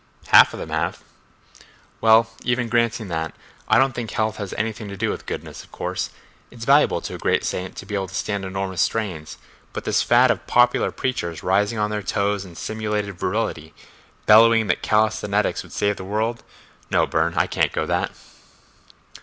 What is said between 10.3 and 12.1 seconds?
of popular preachers rising on their